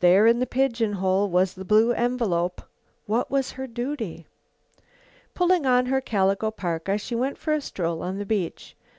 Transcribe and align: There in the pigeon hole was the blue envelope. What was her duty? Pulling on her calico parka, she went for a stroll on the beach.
There 0.00 0.26
in 0.26 0.38
the 0.38 0.46
pigeon 0.46 0.94
hole 0.94 1.28
was 1.28 1.52
the 1.52 1.64
blue 1.66 1.92
envelope. 1.92 2.62
What 3.04 3.30
was 3.30 3.50
her 3.52 3.66
duty? 3.66 4.26
Pulling 5.34 5.66
on 5.66 5.84
her 5.84 6.00
calico 6.00 6.50
parka, 6.50 6.96
she 6.96 7.14
went 7.14 7.36
for 7.36 7.52
a 7.52 7.60
stroll 7.60 8.00
on 8.02 8.16
the 8.16 8.24
beach. 8.24 8.74